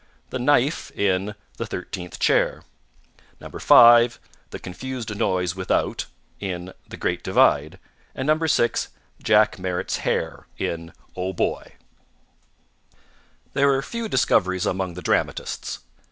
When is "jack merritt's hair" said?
9.21-10.47